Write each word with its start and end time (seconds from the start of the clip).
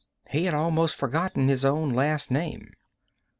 He 0.31 0.45
had 0.45 0.55
almost 0.55 0.95
forgotten 0.95 1.47
his 1.47 1.63
own 1.63 1.91
last 1.91 2.31
name. 2.31 2.71